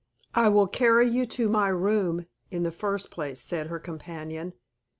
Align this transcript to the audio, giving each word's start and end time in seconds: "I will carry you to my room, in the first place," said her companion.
"I 0.33 0.49
will 0.49 0.65
carry 0.65 1.05
you 1.07 1.27
to 1.27 1.47
my 1.47 1.67
room, 1.67 2.25
in 2.49 2.63
the 2.63 2.71
first 2.71 3.11
place," 3.11 3.39
said 3.39 3.67
her 3.67 3.77
companion. 3.77 4.53